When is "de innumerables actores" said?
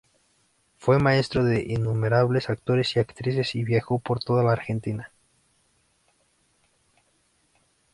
1.43-2.95